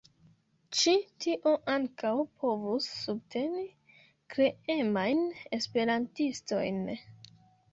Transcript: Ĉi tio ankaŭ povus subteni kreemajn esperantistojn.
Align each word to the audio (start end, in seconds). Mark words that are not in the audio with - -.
Ĉi 0.77 0.93
tio 1.25 1.51
ankaŭ 1.73 2.13
povus 2.45 2.87
subteni 3.01 3.63
kreemajn 4.35 5.23
esperantistojn. 5.59 6.83